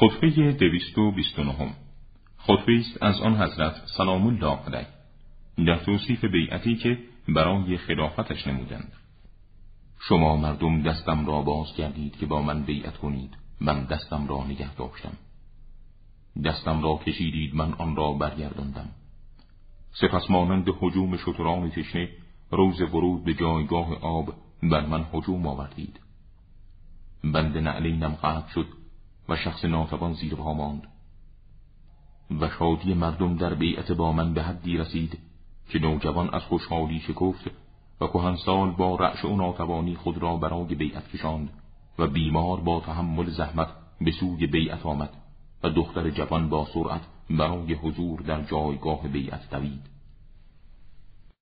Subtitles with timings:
[0.00, 1.36] خطبه دویست و بیست
[2.38, 4.86] خطبه است از آن حضرت سلام الله علیه.
[5.66, 6.98] در توصیف بیعتی که
[7.28, 8.92] برای خلافتش نمودند.
[10.08, 13.30] شما مردم دستم را باز کردید که با من بیعت کنید.
[13.60, 15.12] من دستم را نگه داشتم.
[16.44, 18.88] دستم را کشیدید من آن را برگرداندم.
[19.92, 22.08] سپس مانند حجوم شتران تشنه
[22.50, 26.00] روز ورود به جایگاه آب بر من حجوم آوردید.
[27.24, 28.77] بند نعلینم قطع شد
[29.28, 30.82] و شخص ناتوان زیر پا ماند.
[32.40, 35.18] و شادی مردم در بیعت با من به حدی رسید
[35.68, 37.50] که نوجوان از خوشحالی شکفت
[38.00, 41.50] و کهنسال با رعش و ناتوانی خود را برای بیعت کشاند
[41.98, 43.68] و بیمار با تحمل زحمت
[44.00, 45.10] به سوی بیعت آمد
[45.62, 49.97] و دختر جوان با سرعت برای حضور در جایگاه بیعت دوید.